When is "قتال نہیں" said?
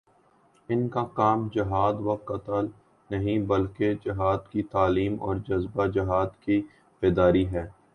2.25-3.39